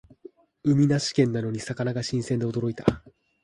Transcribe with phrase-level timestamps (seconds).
[0.63, 3.03] 海なし県なのに魚が新鮮で驚いた